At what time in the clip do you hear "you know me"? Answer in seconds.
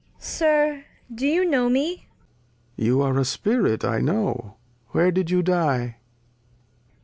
1.27-2.07